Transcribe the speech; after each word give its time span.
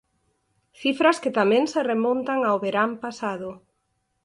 Cifras 0.81 1.17
tamén 1.37 1.63
que 1.65 1.71
se 1.73 1.81
remontan 1.91 2.39
ao 2.43 2.57
verán 2.65 2.91
pasado. 3.03 3.49